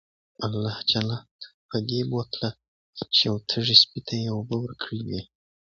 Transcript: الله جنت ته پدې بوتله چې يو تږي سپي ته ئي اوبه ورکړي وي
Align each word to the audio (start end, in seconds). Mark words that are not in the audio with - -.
الله 0.45 0.75
جنت 0.91 1.25
ته 1.39 1.47
پدې 1.69 1.99
بوتله 2.09 2.49
چې 3.13 3.21
يو 3.27 3.35
تږي 3.49 3.75
سپي 3.81 3.99
ته 4.07 4.13
ئي 4.19 4.25
اوبه 4.35 4.55
ورکړي 4.59 5.01
وي 5.07 5.21